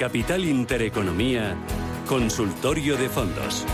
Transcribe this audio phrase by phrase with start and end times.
[0.00, 1.54] Capital Intereconomía,
[2.08, 3.66] Consultorio de Fondos.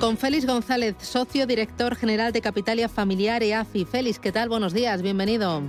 [0.00, 3.84] Con Félix González, socio director general de Capitalia Familiar EAFI.
[3.84, 4.48] Félix, ¿qué tal?
[4.48, 5.62] Buenos días, bienvenido.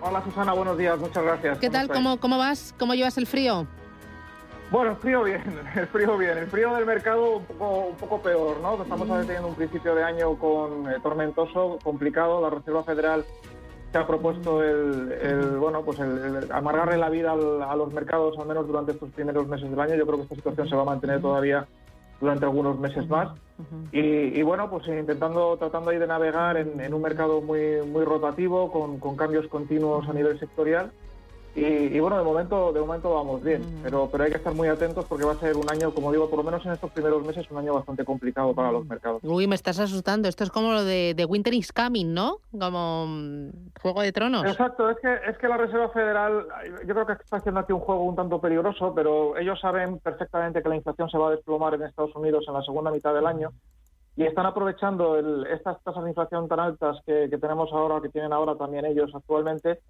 [0.00, 1.58] Hola Susana, buenos días, muchas gracias.
[1.58, 1.88] ¿Qué tal?
[1.88, 2.72] ¿Cómo, ¿Cómo vas?
[2.78, 3.66] ¿Cómo llevas el frío?
[4.70, 5.42] Bueno, el frío bien,
[5.74, 6.38] el frío bien.
[6.38, 8.80] El frío del mercado un poco, un poco peor, ¿no?
[8.80, 12.40] Estamos teniendo un principio de año con eh, tormentoso, complicado.
[12.40, 13.24] La Reserva Federal
[13.96, 17.92] se ha propuesto el, el bueno, pues el, el amargarle la vida al, a los
[17.94, 19.94] mercados, al menos durante estos primeros meses del año.
[19.94, 21.66] Yo creo que esta situación se va a mantener todavía
[22.20, 23.28] durante algunos meses más.
[23.92, 28.04] Y, y, bueno, pues intentando, tratando ahí de navegar en, en un mercado muy, muy
[28.04, 30.92] rotativo, con, con, cambios continuos a nivel sectorial.
[31.56, 34.68] Y, y, bueno, de momento, de momento vamos bien, pero, pero hay que estar muy
[34.68, 37.24] atentos porque va a ser un año, como digo, por lo menos en estos primeros
[37.24, 39.22] meses, un año bastante complicado para los mercados.
[39.24, 40.28] Uy, me estás asustando.
[40.28, 42.40] Esto es como lo de, de Winter is Coming, ¿no?
[42.52, 44.44] Como um, Juego de Tronos.
[44.44, 46.46] Exacto, es que, es que la Reserva Federal,
[46.86, 50.62] yo creo que está haciendo aquí un juego un tanto peligroso, pero ellos saben perfectamente
[50.62, 53.26] que la inflación se va a desplomar en Estados Unidos en la segunda mitad del
[53.26, 53.50] año
[54.14, 58.08] y están aprovechando el, estas tasas de inflación tan altas que, que tenemos ahora, que
[58.08, 59.80] tienen ahora también ellos actualmente,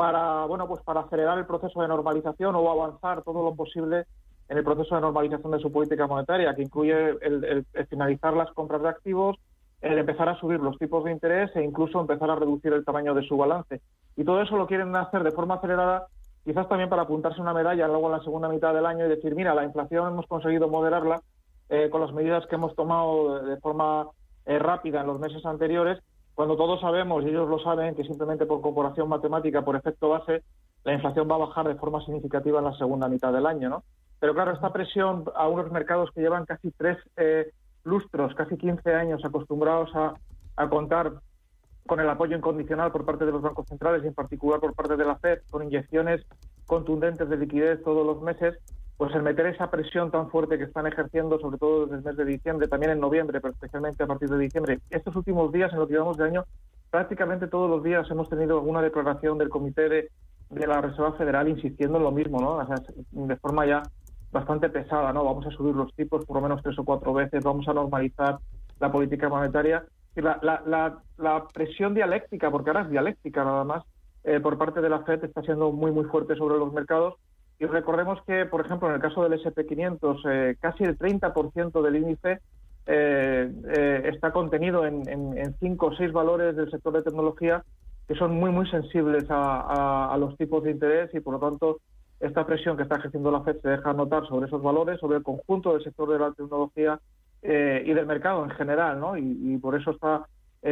[0.00, 4.06] para bueno pues para acelerar el proceso de normalización o avanzar todo lo posible
[4.48, 8.80] en el proceso de normalización de su política monetaria, que incluye el, finalizar las compras
[8.80, 9.36] de activos,
[9.82, 13.12] el empezar a subir los tipos de interés e incluso empezar a reducir el tamaño
[13.14, 13.82] de su balance.
[14.16, 16.06] Y todo eso lo quieren hacer de forma acelerada,
[16.44, 19.34] quizás también para apuntarse una medalla luego en la segunda mitad del año y decir,
[19.34, 21.20] mira, la inflación hemos conseguido moderarla
[21.68, 24.08] eh, con las medidas que hemos tomado de, de forma
[24.46, 26.02] eh, rápida en los meses anteriores
[26.40, 30.42] cuando todos sabemos, y ellos lo saben, que simplemente por comparación matemática, por efecto base,
[30.84, 33.84] la inflación va a bajar de forma significativa en la segunda mitad del año, ¿no?
[34.18, 37.50] Pero claro, esta presión a unos mercados que llevan casi tres eh,
[37.84, 40.14] lustros, casi 15 años acostumbrados a,
[40.56, 41.12] a, contar
[41.86, 44.96] con el apoyo incondicional por parte de los bancos centrales y en particular por parte
[44.96, 46.24] de la Fed, con inyecciones
[46.64, 48.56] contundentes de liquidez todos los meses,
[49.00, 52.16] pues el meter esa presión tan fuerte que están ejerciendo, sobre todo desde el mes
[52.18, 55.78] de diciembre, también en noviembre, pero especialmente a partir de diciembre, estos últimos días, en
[55.78, 56.44] lo que llevamos de año,
[56.90, 60.10] prácticamente todos los días hemos tenido alguna declaración del Comité de,
[60.50, 62.56] la Reserva Federal insistiendo en lo mismo, ¿no?
[62.56, 62.76] O sea,
[63.10, 63.82] de forma ya
[64.32, 65.24] bastante pesada, ¿no?
[65.24, 68.36] Vamos a subir los tipos por lo menos tres o cuatro veces, vamos a normalizar
[68.80, 69.82] la política monetaria.
[70.14, 73.82] Y la presión dialéctica, porque ahora es dialéctica nada más,
[74.24, 77.14] eh, por parte de la FED está siendo muy, muy fuerte sobre los mercados
[77.60, 81.96] y recordemos que, por ejemplo, en el caso del SP500, eh, casi el 30% del
[81.96, 82.40] índice
[82.86, 87.62] eh, eh, está contenido en, cinco o seis valores del sector de tecnología
[88.08, 91.80] que son muy, muy sensibles a, los tipos de interés y, por lo tanto,
[92.18, 95.22] esta presión que está ejerciendo la FED se deja notar sobre esos valores, sobre el
[95.22, 96.98] conjunto del sector de la tecnología
[97.42, 99.16] eh, y del mercado en general, ¿no?
[99.16, 100.26] Y, por eso está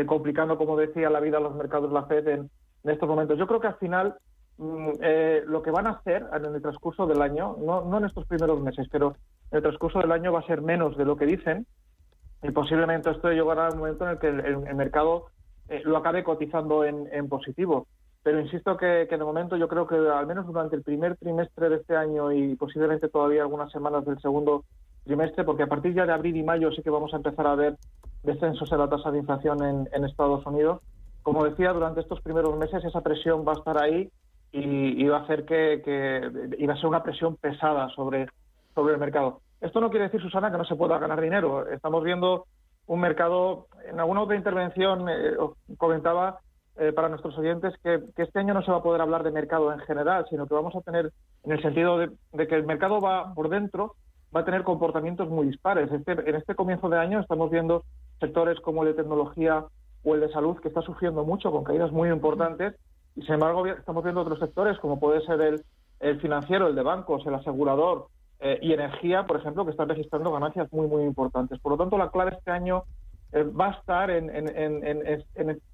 [0.07, 2.51] complicando, como decía, la vida a los mercados la FED en,
[2.83, 3.39] en estos momentos.
[3.39, 4.17] Yo creo que al final
[5.01, 8.27] eh, lo que van a hacer en el transcurso del año, no, no en estos
[8.27, 9.15] primeros meses, pero
[9.51, 11.67] en el transcurso del año va a ser menos de lo que dicen
[12.43, 15.27] y posiblemente esto llegará a un momento en el que el, el, el mercado
[15.69, 17.87] eh, lo acabe cotizando en, en positivo.
[18.23, 21.69] Pero insisto que, que, de momento yo creo que al menos durante el primer trimestre
[21.69, 24.65] de este año y posiblemente todavía algunas semanas del segundo
[25.05, 27.55] trimestre, porque a partir ya de abril y mayo sí que vamos a empezar a
[27.55, 27.77] ver
[28.23, 30.81] descensos en la tasa de inflación en, en Estados Unidos.
[31.23, 34.11] Como decía, durante estos primeros meses esa presión va a estar ahí
[34.53, 38.27] y, va a hacer que, iba a ser una presión pesada sobre,
[38.75, 39.41] sobre el mercado.
[39.61, 41.69] Esto no quiere decir, Susana, que no se pueda ganar dinero.
[41.69, 42.47] Estamos viendo
[42.87, 45.37] un mercado, en alguna otra intervención eh,
[45.77, 46.39] comentaba
[46.77, 49.73] eh, para nuestros oyentes que, este año no se va a poder hablar de mercado
[49.73, 51.13] en general, sino que vamos a tener,
[51.45, 53.97] en el sentido de, de que el mercado va por dentro,
[54.35, 55.91] va a tener comportamientos muy dispares.
[55.91, 57.85] Este, en este comienzo de año estamos viendo
[58.21, 59.65] sectores como el de tecnología
[60.05, 62.75] o el de salud que está sufriendo mucho, con caídas muy importantes,
[63.25, 65.41] sin embargo estamos viendo otros sectores como puede ser
[66.01, 68.07] el, financiero, el de bancos, el asegurador
[68.41, 71.59] eh, y energía, por ejemplo, que están registrando ganancias muy, muy importantes.
[71.59, 72.85] Por lo tanto, la clave este año
[73.33, 74.31] eh, va a estar en,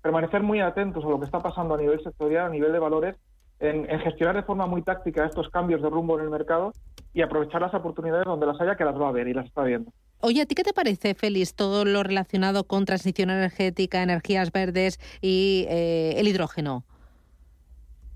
[0.02, 3.16] permanecer muy atentos a lo que está pasando a nivel sectorial, a nivel de valores,
[3.60, 6.72] en, gestionar de forma muy táctica estos cambios de rumbo en el mercado
[7.12, 9.62] y aprovechar las oportunidades donde las haya, que las va a ver y las está
[9.62, 9.92] viendo.
[10.20, 14.98] Oye, ¿a ti qué te parece, Félix, todo lo relacionado con transición energética, energías verdes
[15.20, 16.84] y eh, el hidrógeno?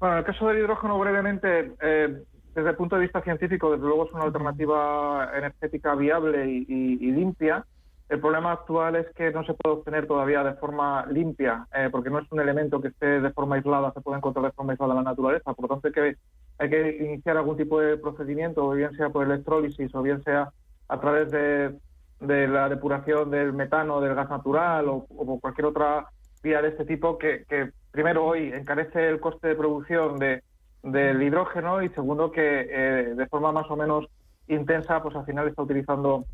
[0.01, 2.23] Bueno, en el caso del hidrógeno, brevemente, eh,
[2.55, 7.65] desde el punto de vista científico, desde luego es una alternativa energética viable y, limpia.
[8.09, 12.11] El problema actual es que no se puede obtener todavía de forma limpia, eh, porque
[12.11, 14.93] no es un elemento que esté de forma aislada, se puede encontrar de forma aislada
[14.93, 15.53] en la naturaleza.
[15.53, 16.17] Por lo tanto, hay que,
[16.59, 20.51] hay que iniciar algún tipo de procedimiento, o bien sea por electrólisis, o bien sea
[20.89, 21.77] a través de
[22.21, 25.07] de la depuración del metano, del gas natural o,
[25.41, 26.09] cualquier otra
[26.43, 27.45] vía de este tipo que,
[27.91, 30.43] primero hoy encarece el coste de producción de,
[30.83, 34.07] del hidrógeno y segundo que eh, de forma más o menos
[34.47, 36.25] intensa pues al final está utilizando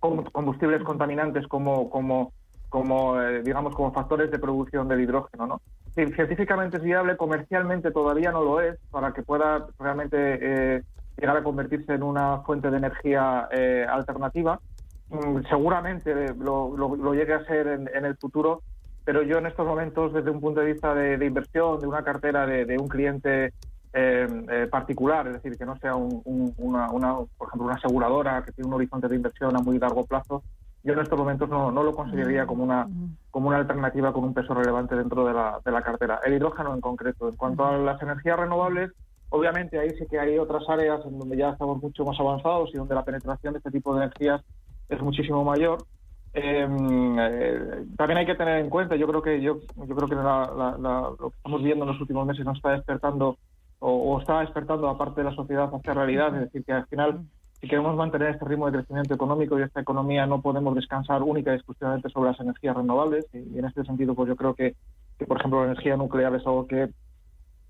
[0.00, 5.60] combustibles contaminantes como como eh, digamos como factores de producción del hidrógeno no
[5.94, 10.82] científicamente es viable comercialmente todavía no lo es para que pueda realmente eh,
[11.16, 13.48] llegar a convertirse en una fuente de energía
[13.88, 14.60] alternativa.
[15.08, 18.62] Mm, seguramente lo, llegue a ser en, el futuro,
[19.06, 22.44] pero yo en estos momentos, desde un punto de vista de, inversión, de una cartera
[22.44, 23.54] de, un cliente
[23.92, 26.88] eh, eh, particular, es decir, que no sea una,
[27.38, 30.42] por ejemplo, una aseguradora que tiene un horizonte de inversión a muy largo plazo,
[30.82, 32.88] yo en estos momentos no, lo consideraría como una,
[33.30, 36.20] como una alternativa con un peso relevante dentro de la, de la cartera.
[36.24, 37.28] El hidrógeno en concreto.
[37.28, 38.90] En cuanto a las energías renovables,
[39.30, 42.78] obviamente ahí sí que hay otras áreas en donde ya estamos mucho más avanzados y
[42.78, 44.42] donde la penetración de este tipo de energías
[44.88, 45.78] es muchísimo mayor.
[46.38, 50.14] Em, eh, también hay que tener en cuenta, yo creo que yo, yo creo que
[50.16, 53.38] lo que estamos viendo en los últimos meses nos está despertando
[53.78, 57.20] o, está despertando a parte de la sociedad hacia realidad, es decir, que al final
[57.58, 61.52] si queremos mantener este ritmo de crecimiento económico y esta economía no podemos descansar única
[61.52, 64.76] y exclusivamente sobre las energías renovables y, en este sentido pues yo creo que,
[65.18, 66.90] que, por ejemplo la energía nuclear es algo que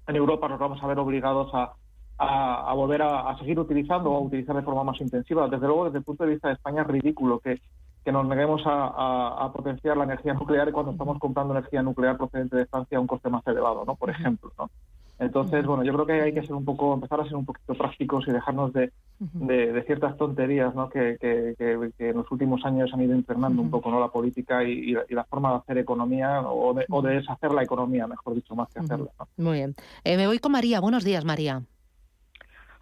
[0.08, 1.72] en Europa nos vamos a ver obligados a,
[2.18, 5.48] a, volver a, seguir utilizando o a utilizar de forma más intensiva.
[5.48, 7.60] Desde luego, desde el punto de vista de España, es ridículo que,
[8.06, 12.66] que nos neguemos a, potenciar la energía nuclear cuando estamos comprando energía nuclear procedente de
[12.66, 13.96] Francia a un coste más elevado, ¿no?
[13.96, 14.70] Por ejemplo, ¿no?
[15.18, 17.74] Entonces, bueno, yo creo que hay que ser un poco, empezar a ser un poquito
[17.74, 20.88] prácticos y dejarnos de, de, ciertas tonterías, ¿no?
[20.88, 23.98] Que, que, que, en los últimos años han ido internando un poco, ¿no?
[23.98, 28.06] La política y, la, forma de hacer economía o de, o de deshacer la economía,
[28.06, 29.10] mejor dicho, más que hacerla.
[29.36, 29.74] Muy bien.
[30.04, 30.78] Eh, me voy con María.
[30.78, 31.62] Buenos días, María.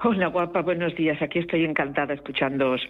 [0.03, 1.21] Hola guapa, buenos días.
[1.23, 2.81] Aquí estoy encantada escuchándoos.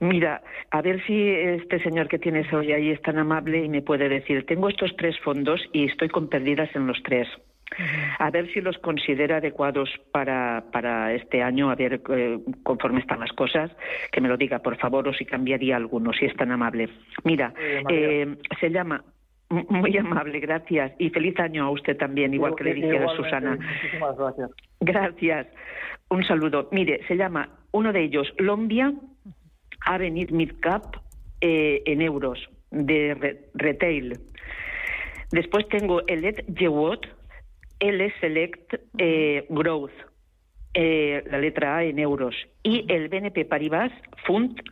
[0.00, 3.82] Mira, a ver si este señor que tienes hoy ahí es tan amable y me
[3.82, 7.28] puede decir, tengo estos tres fondos y estoy con pérdidas en los tres.
[8.18, 13.20] A ver si los considera adecuados para, para este año, a ver eh, conforme están
[13.20, 13.70] las cosas,
[14.12, 16.88] que me lo diga, por favor, o si cambiaría alguno, si es tan amable.
[17.24, 17.52] Mira,
[17.88, 19.02] eh, se llama
[19.50, 20.92] muy amable, gracias.
[20.98, 23.56] Y feliz año a usted también, igual que le dije a Susana.
[23.56, 24.50] Muchísimas gracias.
[24.80, 25.46] Gracias.
[26.14, 26.68] Un saludo.
[26.70, 28.94] Mire, se llama uno de ellos Lombia
[29.84, 30.94] Avenir Midcap
[31.40, 32.38] eh, en euros
[32.70, 34.20] de retail.
[35.32, 37.04] Después tengo el Ed Jewot
[37.80, 39.90] L Select eh, Growth,
[40.74, 43.90] eh, la letra A en euros, y el BNP Paribas
[44.24, 44.62] Fund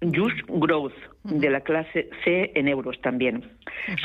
[0.00, 3.58] Just Growth de la clase C en euros también.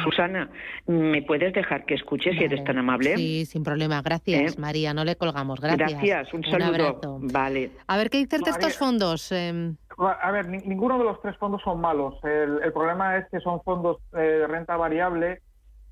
[0.03, 0.49] Susana,
[0.87, 3.15] ¿me puedes dejar que escuche si eres tan amable?
[3.15, 4.01] Sí, sin problema.
[4.01, 4.59] Gracias, ¿Eh?
[4.59, 4.93] María.
[4.93, 5.59] No le colgamos.
[5.59, 5.91] Gracias.
[5.91, 6.33] Gracias.
[6.33, 7.19] Un saludo.
[7.21, 7.71] vale.
[7.87, 9.31] A ver, ¿qué dicen de estos fondos?
[9.31, 12.15] Em, a ver, ninguno de los tres fondos son malos.
[12.23, 15.41] El, problema es que son fondos eh, de renta variable.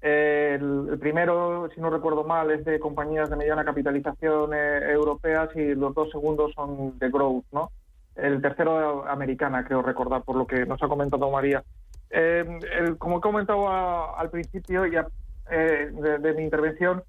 [0.02, 5.76] el, primero, si no recuerdo mal, es de compañías de mediana capitalización eh, europeas y
[5.76, 7.70] los dos segundos son de growth, ¿no?
[8.16, 11.64] El tercero americana, creo recordar, por lo que nos ha comentado María.
[12.10, 12.60] Eh,
[12.98, 15.08] como he comentado al principio ya,
[15.50, 17.04] eh, de, mi intervención,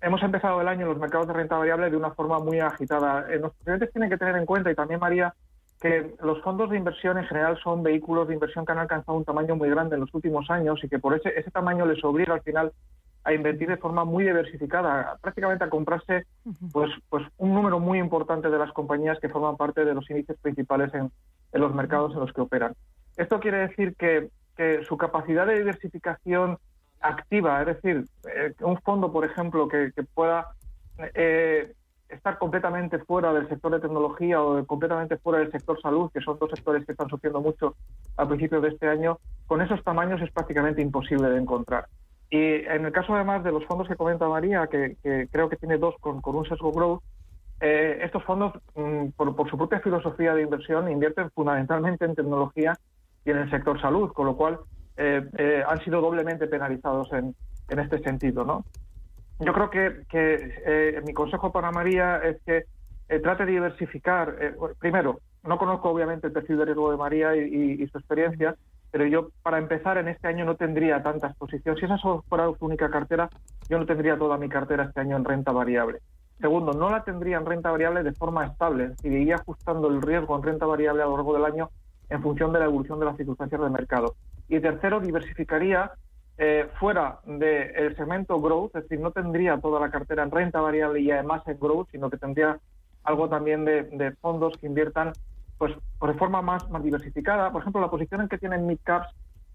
[0.00, 3.26] hemos empezado el año en los mercados de renta variable de una forma muy agitada.
[3.30, 5.34] Eh, los clientes tienen que tener en cuenta, y también María,
[5.80, 9.24] que los fondos de inversión en general son vehículos de inversión que han alcanzado un
[9.24, 12.34] tamaño muy grande en los últimos años y que por ese, ese tamaño les obliga
[12.34, 12.72] al final
[13.24, 16.26] a invertir de forma muy diversificada, prácticamente a comprarse
[16.72, 20.38] pues, pues un número muy importante de las compañías que forman parte de los índices
[20.40, 21.10] principales en,
[21.52, 22.74] los mercados en los que operan.
[23.16, 24.30] Esto quiere decir que,
[24.88, 26.58] su capacidad de diversificación
[27.00, 30.48] activa, es decir, eh, un fondo, por ejemplo, que, pueda
[31.14, 31.74] eh,
[32.08, 36.38] estar completamente fuera del sector de tecnología o completamente fuera del sector salud, que son
[36.40, 37.76] dos sectores que están sufriendo mucho
[38.16, 41.86] a principios de este año, con esos tamaños es prácticamente imposible de encontrar.
[42.30, 44.96] Y en el caso además de los fondos que comenta María, que,
[45.30, 47.02] creo que tiene dos con, un sesgo growth,
[47.60, 52.74] eh, estos fondos, mm, por, su propia filosofía de inversión, invierten fundamentalmente en tecnología
[53.24, 54.60] y en el sector salud, con lo cual
[54.96, 57.34] eh, eh, han sido doblemente penalizados en,
[57.68, 58.44] en este sentido.
[58.44, 58.64] ¿no?
[59.40, 62.64] Yo creo que, que mi consejo para María es que
[63.20, 64.36] trate de diversificar,
[64.78, 68.56] primero, no conozco obviamente el perfil de riesgo de María y, su experiencia,
[68.90, 71.76] pero yo para empezar en este año no tendría tanta exposición.
[71.76, 73.28] Si esa fuera su única cartera,
[73.68, 75.98] yo no tendría toda mi cartera este año en renta variable.
[76.40, 80.36] Segundo, no la tendría en renta variable de forma estable, y iría ajustando el riesgo
[80.36, 81.70] en renta variable a lo largo del año
[82.08, 84.14] en función de la evolución de las circunstancias del mercado.
[84.48, 85.92] Y tercero, diversificaría
[86.38, 91.00] eh, fuera del segmento growth, es decir, no tendría toda la cartera en renta variable
[91.00, 92.58] y además en growth, sino que tendría
[93.02, 95.12] algo también de, fondos que inviertan
[95.58, 97.50] pues, de forma más, más diversificada.
[97.50, 99.08] Por ejemplo, la posición en que tienen midcaps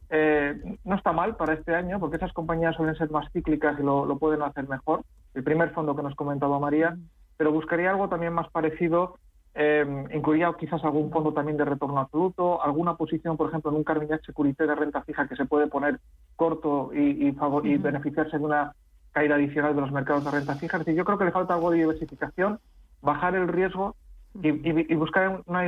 [0.10, 3.84] eh, no está mal para este año, porque esas compañías suelen ser más cíclicas y
[3.84, 5.04] lo, pueden hacer mejor.
[5.34, 6.96] El primer fondo que nos comentaba María,
[7.38, 9.18] pero buscaría algo también más parecido.
[9.56, 13.84] Eh, incluiría quizás algún fondo también de retorno absoluto, alguna posición, por ejemplo, en un
[13.84, 16.00] Carmignac Securité de renta fija que se puede poner
[16.36, 18.74] corto y, y, beneficiarse de una
[19.12, 20.78] caída adicional de los mercados de renta fija.
[20.78, 22.60] Es decir, yo creo que le falta algo de diversificación,
[23.02, 23.96] bajar el riesgo
[24.42, 25.62] y, y, buscar una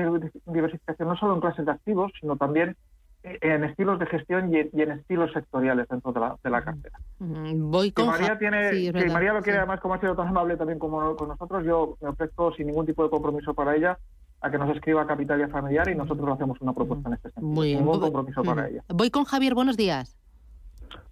[0.46, 2.76] diversificación no solo en clases de activos, sino también
[3.24, 7.00] en estilos de gestión y, en estilos sectoriales dentro de la, de la cartera.
[7.20, 10.80] Voy con María tiene, si María lo quiere, además, como ha sido tan amable también
[10.80, 13.98] como con nosotros, yo me ofrezco sin ningún tipo de compromiso para ella
[14.42, 17.48] a que nos escriba Capitalia Familiar y nosotros le hacemos una propuesta en este sentido.
[17.48, 17.80] Muy bien.
[17.80, 18.84] Ningún compromiso para ella.
[18.90, 20.18] Voy con Javier, buenos días.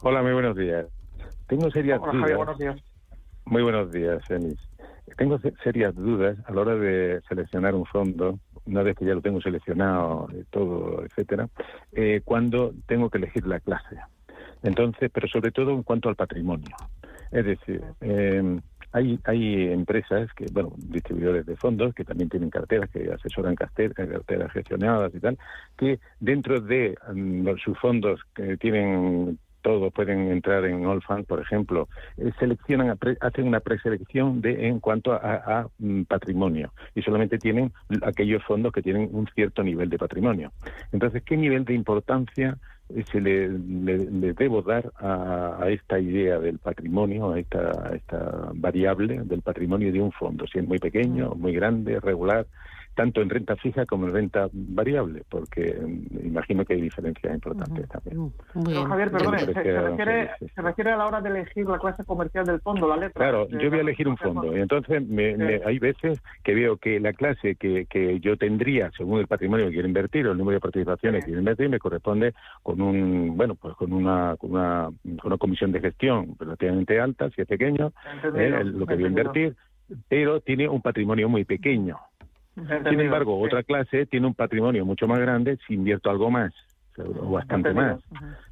[0.01, 0.85] Hola, muy buenos días.
[1.47, 2.83] Tengo serias Hola, Javier, buenos días.
[3.45, 4.59] Muy buenos días, Enis.
[5.17, 9.21] Tengo serias dudas a la hora de seleccionar un fondo una vez que ya lo
[9.21, 11.49] tengo seleccionado, todo, etcétera,
[11.91, 13.97] eh, cuando tengo que elegir la clase.
[14.63, 16.75] Entonces, pero sobre todo en cuanto al patrimonio.
[17.31, 18.61] Es decir, em,
[18.93, 23.93] hay, hay empresas, que bueno, distribuidores de fondos, que también tienen carteras, que asesoran carteras,
[23.95, 25.37] carteras gestionadas y tal,
[25.77, 31.41] que dentro de mm, sus fondos que tienen todos pueden entrar en All Fund, por
[31.41, 37.71] ejemplo, eh, seleccionan, hacen una preselección de en cuanto a, mm, patrimonio y solamente tienen
[38.03, 40.51] aquellos fondos que tienen un cierto nivel de patrimonio.
[40.91, 42.57] Entonces, ¿qué nivel de importancia
[42.89, 43.49] eh, se le,
[44.33, 50.01] debo dar a, esta idea del patrimonio, a esta, a esta variable del patrimonio de
[50.01, 50.45] un fondo?
[50.45, 52.45] Si es muy pequeño, muy grande, regular
[52.95, 57.87] tanto en renta fija como en renta variable, porque mm, imagino que hay diferencias importantes
[57.89, 58.31] también.
[58.87, 59.53] Javier, perdone, se,
[60.61, 63.13] refiere, a la hora de elegir la clase comercial del fondo, la letra.
[63.13, 65.35] Claro, yo voy a elegir un fondo y entonces me,
[65.65, 69.73] hay veces que veo que la clase que, que yo tendría, según el patrimonio que
[69.73, 73.55] quiero invertir o el número de participaciones que quiero invertir, me corresponde con un, bueno,
[73.55, 74.89] pues con una, con una,
[75.23, 77.91] una comisión de gestión relativamente alta, si es pequeño,
[78.35, 79.55] eh, lo que voy a invertir,
[80.07, 81.97] pero tiene un patrimonio muy pequeño.
[82.55, 86.53] Sin embargo, otra clase tiene un patrimonio mucho más grande si invierto algo más,
[86.97, 87.99] o bastante más.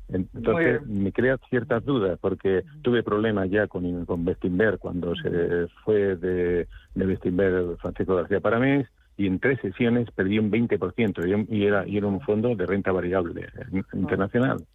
[0.09, 6.15] Entonces me crea ciertas dudas porque tuve problemas ya con, con Bestinver cuando se fue
[6.17, 11.87] de, de Bestinver Francisco García Paramés y en tres sesiones perdí un 20% y era,
[11.87, 13.47] y era un fondo de renta variable
[13.93, 14.65] internacional.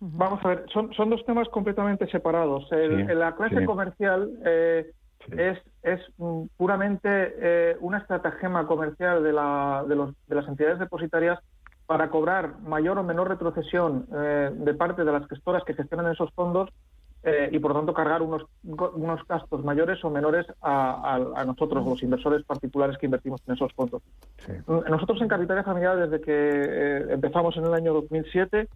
[0.00, 2.66] Vamos a ver, son, son dos temas completamente separados.
[2.72, 4.92] en la clase comercial eh,
[5.30, 10.78] es, es mm, puramente eh, una estratagema comercial de, la, de, los, de, las entidades
[10.78, 11.38] depositarias
[11.86, 16.30] para cobrar mayor o menor retrocesión eh, de parte de las gestoras que gestionan esos
[16.32, 16.70] fondos
[17.24, 22.02] eh, y, por tanto, cargar unos, unos gastos mayores o menores a, a, nosotros, los
[22.02, 24.02] inversores particulares que invertimos en esos fondos.
[24.66, 28.68] Mm, nosotros en Capitalia Familiar, desde que empezamos en el año 2007,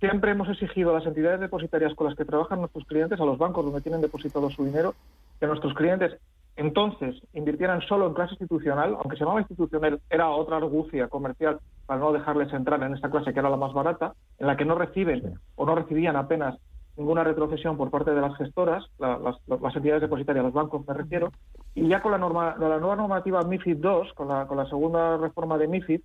[0.00, 3.38] siempre hemos exigido a las entidades depositarias con las que trabajan nuestros clientes, a los
[3.38, 4.94] bancos donde tienen depositado su dinero,
[5.40, 6.18] que nuestros clientes
[6.56, 12.00] entonces invirtieran solo en clase institucional, aunque se llamaba institucional, era otra argucia comercial para
[12.00, 14.76] no dejarles entrar en esta clase que era la más barata, en la que no
[14.76, 16.56] reciben o no recibían apenas
[16.96, 21.32] ninguna retrocesión por parte de las gestoras, las, entidades depositarias, los bancos me refiero,
[21.74, 25.16] y ya con la, norma, la nueva normativa MIFID II, con la, con la segunda
[25.16, 26.00] reforma de MIFID,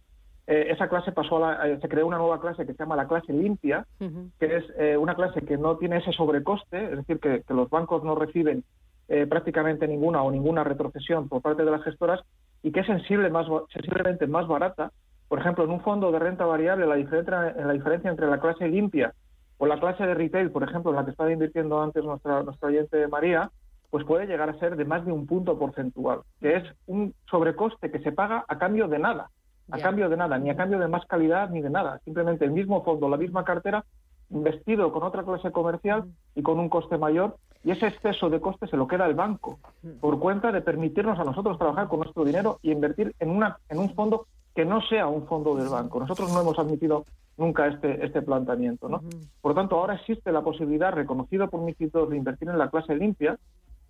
[0.47, 2.95] eh, esa clase pasó a la, eh, se creó una nueva clase que se llama
[2.95, 3.85] la clase limpia,
[4.39, 8.03] que es eh, una clase que no tiene ese sobrecoste, es decir, que los bancos
[8.03, 8.63] no reciben
[9.09, 12.21] eh, prácticamente ninguna o ninguna retrocesión por parte de las gestoras
[12.61, 14.91] y que es sensible más, sensiblemente más barata.
[15.27, 18.67] Por ejemplo, en un fondo de renta variable, la diferencia, la diferencia entre la clase
[18.67, 19.13] limpia
[19.57, 22.69] o la clase de retail, por ejemplo, en la que estaba invirtiendo antes nuestra, nuestra
[22.69, 23.49] oyente María,
[23.89, 27.89] pues puede llegar a ser de más de un punto porcentual, que es un sobrecoste
[27.89, 29.31] que se paga a cambio de nada,
[29.71, 31.99] a cambio de nada, ni a cambio de más calidad ni de nada.
[32.05, 33.83] Simplemente el mismo fondo, la misma cartera,
[34.29, 38.67] investido con otra clase comercial y con un coste mayor y ese exceso de coste
[38.67, 39.59] se lo queda el banco
[39.99, 43.79] por cuenta de permitirnos a nosotros trabajar con nuestro dinero y invertir en, una, en
[43.79, 45.99] un fondo que no sea un fondo del banco.
[45.99, 47.05] Nosotros no hemos admitido
[47.37, 48.89] nunca este, este planteamiento.
[48.89, 49.01] ¿no?
[49.41, 53.37] Por tanto, ahora existe la posibilidad, reconocida por MIFID de invertir en la clase limpia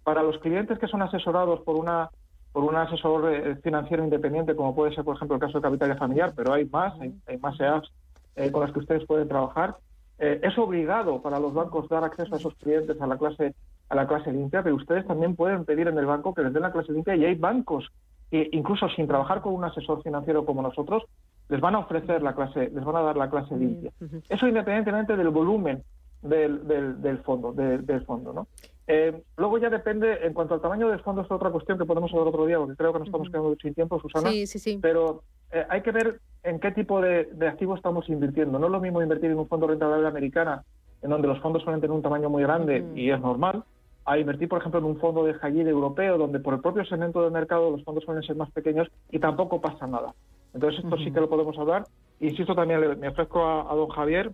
[0.04, 2.10] para los clientes que son asesorados por una
[2.52, 5.96] por un asesor eh, financiero independiente, como puede ser, por ejemplo, el caso de Capitalia
[5.96, 7.92] Familiar, pero hay más, hay, más EAPs
[8.36, 9.78] eh, con las que ustedes pueden trabajar.
[10.20, 13.56] Eh, es obligado para los bancos dar acceso a esos clientes a la clase
[13.90, 16.62] a la clase limpia, pero ustedes también pueden pedir en el banco que les den
[16.62, 17.90] la clase limpia y hay bancos
[18.30, 21.04] que incluso sin trabajar con un asesor financiero como nosotros
[21.48, 23.92] les van a ofrecer la clase, les van a dar la clase limpia.
[24.30, 25.84] Eso independientemente del volumen
[26.22, 26.68] del,
[27.02, 28.48] del, fondo, del fondo, ¿no?
[28.92, 32.12] Eh, luego ya depende, en cuanto al tamaño del fondo, es otra cuestión que podemos
[32.12, 34.32] hablar otro día, porque creo que nos estamos quedando sin tiempo, Susana.
[34.32, 34.80] Sí, sí, sí.
[34.82, 38.58] Pero eh, hay que ver en qué tipo de, de activos estamos invirtiendo.
[38.58, 40.64] No es lo mismo invertir en un fondo de rentabilidad americana,
[41.04, 43.64] en donde los fondos suelen tener un tamaño muy grande y es normal,
[44.06, 47.22] a invertir, por ejemplo, en un fondo de high europeo, donde por el propio segmento
[47.22, 50.16] del mercado los fondos suelen ser más pequeños y tampoco pasa nada.
[50.56, 51.84] Entonces, esto sí que lo podemos hablar.
[52.22, 54.32] Insisto, también le, me ofrezco a, a don Javier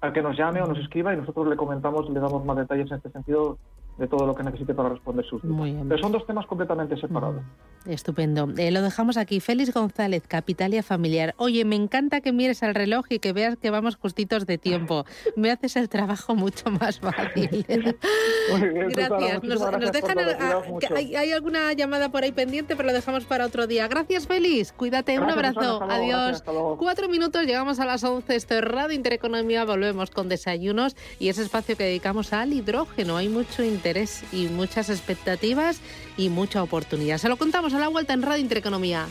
[0.00, 2.90] a que nos llame o nos escriba y nosotros le comentamos, le damos más detalles
[2.90, 3.58] en este sentido
[3.98, 5.70] de todo lo que necesite para responder sus dudas.
[5.88, 7.42] Pero son dos temas completamente separados.
[7.86, 8.48] Estupendo.
[8.58, 9.40] Eh, lo dejamos aquí.
[9.40, 11.34] Félix González, Capitalia Familiar.
[11.38, 15.06] Oye, me encanta que mires al reloj y que veas que vamos justitos de tiempo.
[15.34, 17.64] Me haces el trabajo mucho más fácil.
[17.68, 19.42] gracias.
[19.42, 20.18] Nos, dejan
[20.94, 23.88] hay, alguna llamada por ahí pendiente, pero lo dejamos para otro día.
[23.88, 24.72] Gracias, Félix.
[24.72, 25.18] Cuídate.
[25.18, 25.82] Un abrazo.
[25.82, 26.42] Adiós.
[26.78, 28.36] Cuatro minutos, llegamos a las once.
[28.36, 29.64] Esto es Radio Intereconomía.
[29.64, 33.16] Volvemos con desayunos y ese espacio que dedicamos al hidrógeno.
[33.16, 35.80] Hay mucho interés y muchas expectativas
[36.18, 37.16] y mucha oportunidad.
[37.16, 39.06] Se lo contamos a la vuelta en Radio Intereconomía.